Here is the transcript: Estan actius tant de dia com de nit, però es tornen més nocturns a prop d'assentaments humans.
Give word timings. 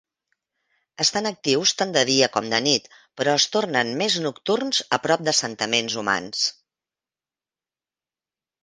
Estan 1.03 1.29
actius 1.29 1.73
tant 1.81 1.93
de 1.97 2.03
dia 2.09 2.29
com 2.37 2.47
de 2.53 2.61
nit, 2.69 2.89
però 3.21 3.37
es 3.43 3.45
tornen 3.57 3.93
més 4.01 4.17
nocturns 4.25 4.81
a 4.99 5.01
prop 5.07 5.29
d'assentaments 5.29 6.01
humans. 6.05 6.51